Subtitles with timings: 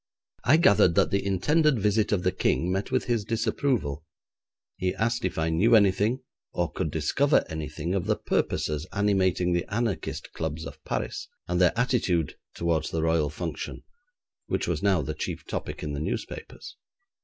[0.43, 4.03] I gathered that the intended visit of the King met with his disapproval.
[4.77, 9.71] He asked if I knew anything, or could discover anything, of the purposes animating the
[9.71, 13.83] anarchist clubs of Paris, and their attitude towards the royal function,
[14.47, 16.77] which was now the chief topic in the newspapers.